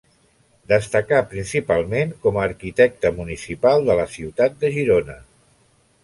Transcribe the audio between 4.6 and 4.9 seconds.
de